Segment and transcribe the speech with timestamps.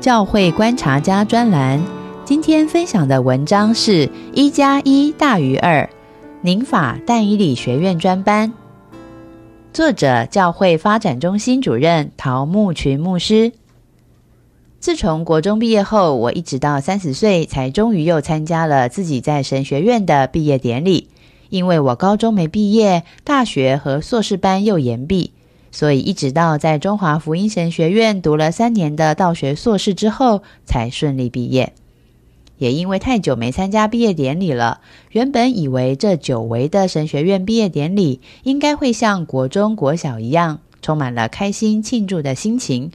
[0.00, 1.78] 教会观察家专栏，
[2.24, 5.90] 今天分享的文章是一加一大于二，
[6.40, 8.50] 宁法但以理学院专班，
[9.74, 13.52] 作者教会发展中心主任陶木群牧师。
[14.78, 21.08] 自从国中毕业后，我一直到三十岁才终于又参加了自己在神学院的毕业典礼，
[21.50, 25.34] 因为我高中没毕业，大学和硕士班又延毕。
[25.72, 31.72] 所以，一直到在中华福音神学院读了三年的道学硕士之后，才顺利毕业。
[32.58, 34.80] 也因为太久没参加毕业典礼了，
[35.12, 42.90] 原本以为这久违的神学院毕业典礼应该会像国中、国小一样，充满了开心庆祝的心情。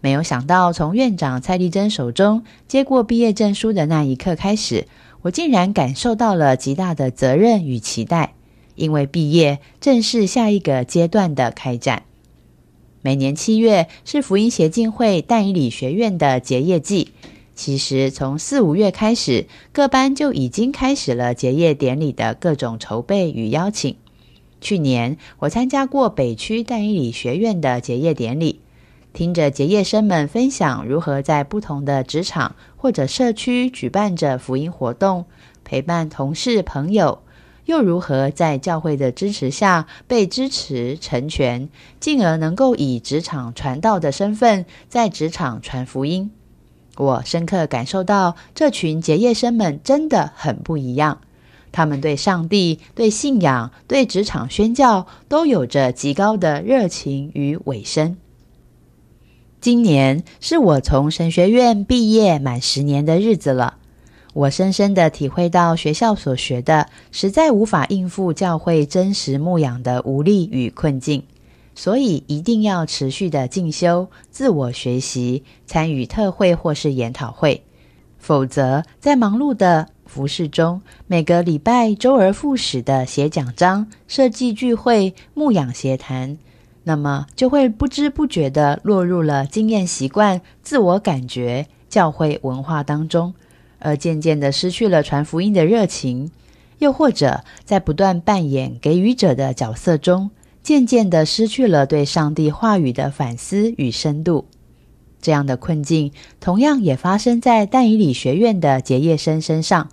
[0.00, 4.86] 没有想到，从院长蔡丽珍手中接过毕业证书的那一刻开始，
[5.20, 8.32] 我竟然感受到了极大的责任与期待，
[8.76, 12.04] 因为毕业正是下一个阶段的开展。
[13.02, 17.10] 每年七月是福音协进会但以理学院的结业季。
[17.54, 23.96] 其实从四五月开始，各班就已经开始了结业典礼的各种筹备与邀请。
[24.60, 28.60] 去年我参加过北区但以理学院的结业典礼，
[29.12, 35.26] 听着结业生们分享如何在不同的职场或者社区举办着福音活动，
[35.64, 37.18] 陪伴同事朋友。
[37.64, 41.68] 又如何在教会的支持下被支持成全，
[42.00, 46.30] 进而能够以职场传道的身份在职场传福音？
[46.96, 51.20] 我深刻感受到这群结业生们真的很不一样，
[51.72, 58.18] 他们对上帝、对信仰、对职场宣教都有着极高的热情与尾声。
[59.60, 63.78] 今年是我从神学院毕业满十年的日子了。
[64.34, 71.22] 我深深的体会到，学校所学的实在无法应付教会真实牧养的无力与困境，
[71.74, 77.62] 所以一定要持续的进修、自我学习、参与特会或是研讨会，
[78.18, 86.38] 否则在忙碌的服饰中，每个礼拜周而复始的写讲章、设计聚会、牧养协谈，
[86.84, 93.34] 那么就会不知不觉的落入了经验习惯、自我感觉、教会文化当中。
[93.82, 96.30] 而渐渐的失去了传福音的热情，
[96.78, 100.30] 又或者在不断扮演给予者的角色中，
[100.62, 104.46] 渐渐的失去了对上帝话语的反思与深度。
[105.20, 106.10] 这样的困境，
[106.40, 109.88] 同样也发生在但以理学院的结业生身上。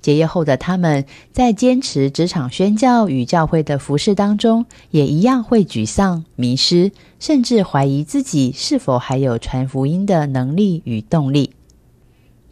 [0.00, 11.50] 结业后的他们，在坚持职场宣教与教会的服饰当中，也一样会沮丧、迷失，甚至怀疑自己是否还有传福音的能力与动力。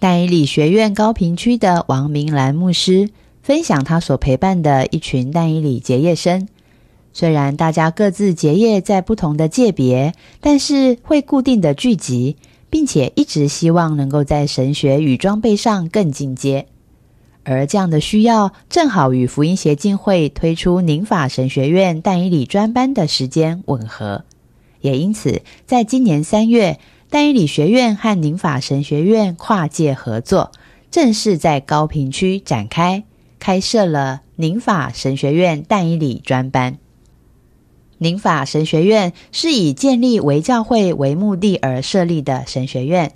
[0.04, 3.09] 但以理学院高平区的王明兰牧师
[3.42, 6.47] 分享他所陪伴的一群但以理结业生。
[7.15, 10.12] 虽然大家各自结业在不同的界别，
[10.43, 12.37] 但是会固定的聚集，
[12.69, 16.66] 并且一直希望能够在神学与装备上更进阶。
[17.44, 24.26] 而这样的需要正好与福音协进会推出宁法神学院但以理专班的时间吻合，
[24.82, 26.78] 也因此在今年三月。
[27.14, 30.50] 但以理学院和宁法神学院跨界合作，
[30.91, 33.04] 正式在高平区展开，
[33.38, 36.76] 开设了宁法神学院但以理专班。
[37.98, 43.12] 宁法神学院是以建立为教会为目的而设立的神学院，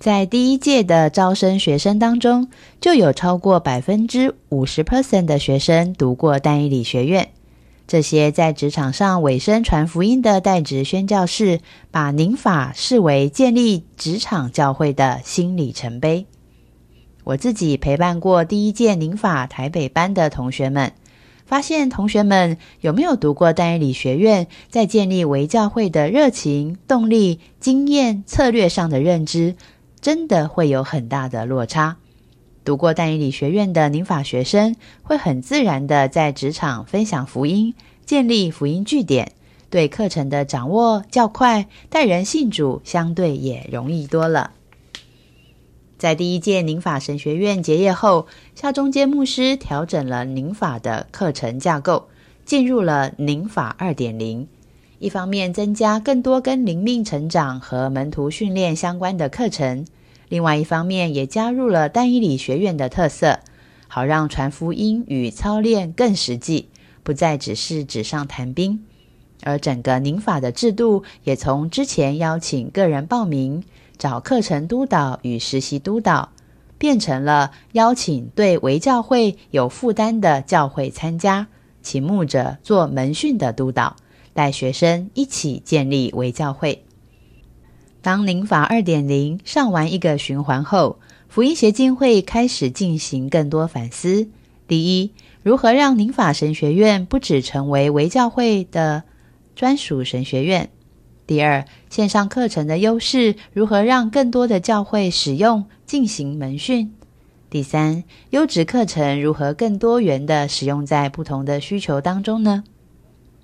[0.00, 2.48] 在第一届的招生学生当中，
[2.80, 7.28] 就有超过百分之五十 percent 的学生读过但以理学院。
[7.86, 11.60] 这些在职场上委身传福音的代职宣教士，
[11.90, 16.26] 把宁法视为建立职场教会的新里程碑。
[17.22, 20.92] 我自己陪伴过第一届宁法台北班的同学们，
[21.44, 29.54] 发现同学们有没有读过丹理学院，在建立为教会的热情、动力、经验、策略上的认知，
[30.00, 31.98] 真的会有很大的落差。
[32.66, 34.74] 读过淡以理学院的宁法学生，
[35.04, 37.72] 会很自然的在职场分享福音，
[38.04, 39.30] 建立福音据点，
[39.70, 44.50] 对课程的掌握较快，待人信主相对也容易多了。
[45.96, 48.26] 在第一届宁法神学院结业后，
[48.56, 52.08] 校中间牧师调整了宁法的课程架构，
[52.44, 54.48] 进入了宁法二点零。
[54.98, 59.86] 一方面增加更多跟灵命成长和门徒训练相关的课程。
[60.28, 63.40] 另外一方面也加入了单一理学院的特色，
[63.88, 66.68] 好让传福音与操练更实际，
[67.02, 68.84] 不再只是纸上谈兵。
[69.42, 73.62] 而整个宁法的制度也从之前邀请个人报名、
[73.98, 76.30] 找课程督导与实习督导，
[76.78, 81.46] 变成了邀请对为教会有负担的教会参加，
[81.82, 83.94] 请牧者做门训的督导，
[84.32, 86.85] 带学生一起建立为教会。
[88.06, 94.28] 当灵法二点零上完一个循环后，福音协进会开始进行更多反思。
[94.68, 95.10] 第一，
[95.42, 99.02] 如何让灵法神学院不只成为唯教会的
[99.56, 100.70] 专属神学院？
[101.26, 106.94] 第二，线上课程的优势如何让更多的教会使用进行门训？
[107.50, 112.62] 第三，优质课程如何更多元的使用在不同的需求当中呢？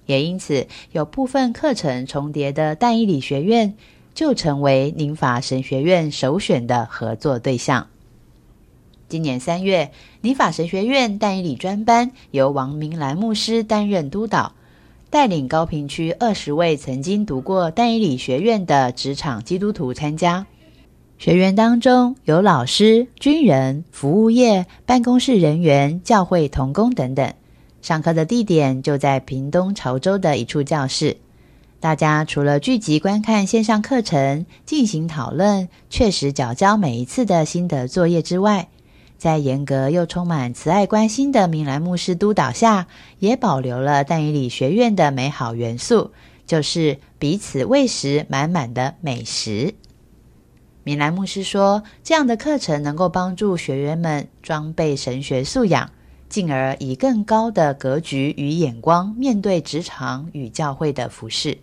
[0.06, 3.74] 也因此，有部分课程重叠的但以理学院。
[4.14, 7.88] 就成为宁法神学院首选的合作对象。
[9.08, 9.90] 今年三月，
[10.22, 14.54] 宁法神学院但以理专班由王明兰牧师担任督导，
[15.10, 20.46] 带领高平区二十位曾经读过但以理学院的职场基督徒参加。
[21.18, 27.32] 学员当中有老师、军人、服务业、办公室人员、教会同工等等。
[27.80, 31.18] 上课的地点就在屏东潮州的一处教室。
[31.82, 38.68] 大家除了聚集观看线上课程、进行讨论、确实缴交每一次的心得作业之外，
[39.18, 42.86] 在严格又充满慈爱关心的明兰牧师督导下，
[43.18, 46.12] 也保留了但以理学院的美好元素，
[46.46, 49.74] 就是彼此喂食满满的美食。
[50.84, 55.90] 明兰牧师说，这样的课程能够帮助学员们装备神学素养，
[56.28, 61.58] 进而以更高的格局与眼光面对职场与教会的服饰。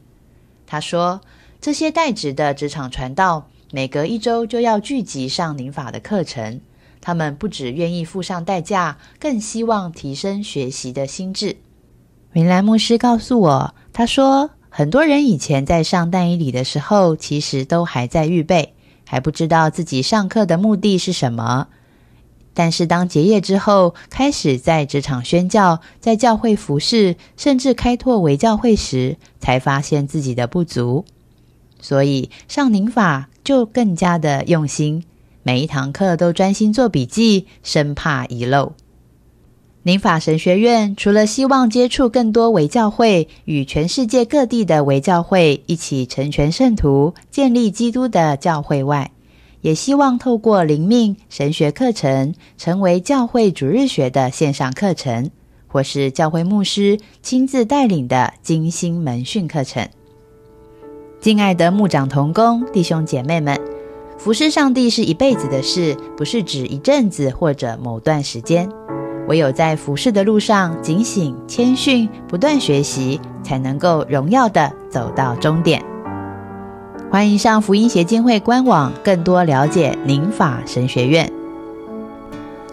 [0.72, 1.20] 他说
[1.60, 6.62] ：“这些代职的职场传道，每隔一周就要聚集上宁法的课程。
[7.02, 11.58] 他们不只愿意付上代价，更希望提升学习的心智。”
[12.32, 18.76] 明兰牧师告诉我：“他说，很多人以前在上但以理的时候，其实都还在预备，
[19.08, 21.70] 还不知道自己上课的目的是什么。
[22.60, 31.06] 但是当结业之后，开始在职场宣教，在教会服侍，甚至开拓为教会时，才发现自己的不足，
[31.80, 35.06] 所以上宁法就更加的用心，
[35.42, 38.74] 每一堂课都专心做笔记，生怕遗漏。
[39.84, 49.12] 宁法神学院除了希望接触更多为教会，与全世界各地的为教会一起成全圣徒，建立基督的教会外，
[49.62, 55.32] 也希望透过灵命神学课程，成为教会主日学的线上课程，
[55.68, 59.88] 或是教会牧师亲自带领的精心门训课程。
[61.20, 63.60] 敬爱的牧长同工弟兄姐妹们，
[64.18, 68.70] 服侍上帝是一辈子的事，不是指一阵子或者某段时间。
[69.28, 75.84] 唯有在服侍的路上警醒、谦逊、不断学习，才能够荣耀的走到终点。
[77.12, 81.28] 欢迎上福音协进会官网，更多了解宁法神学院。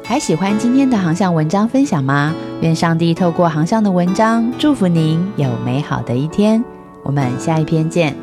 [0.04, 2.34] 还喜欢今天的航向文章分享吗？
[2.60, 6.62] 愿上帝透过航向的文章祝福您有美好的一天。
[7.02, 8.14] 我们下一篇见。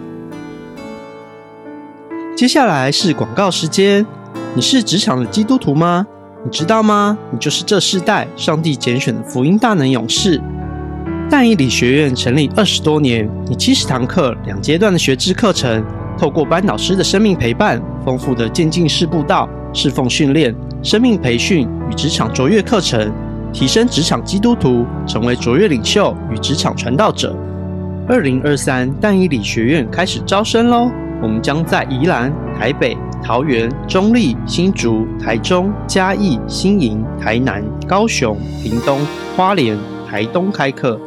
[2.38, 4.06] 接下来是广告时间。
[4.54, 6.06] 你是职场的基督徒吗？
[6.45, 7.17] 你知道吗？
[7.32, 10.39] 你就是这世代上帝拣选的福音大能勇士。
[11.27, 15.84] 但以理学院成立二十多年，以七十堂课、两阶段的学制课程。
[16.17, 23.12] 透过班导师的生命陪伴、丰富的渐进式步道、侍奉训练、生命培训与职场卓越课程，
[23.51, 27.36] 提升职场基督徒成为卓越领袖与职场传道者。
[28.08, 30.91] 二零二三淡以理学院开始招生喽！
[31.22, 39.00] 我们将在宜兰、台北、桃园、中立、新竹、台中、嘉义、新营、台南、高雄、屏东、
[39.38, 39.77] 花莲、
[40.10, 41.00] 台东开课，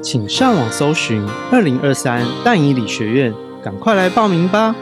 [0.00, 3.34] 请上网搜寻二零二三淡以理学院。
[3.62, 4.74] 赶快来报名吧！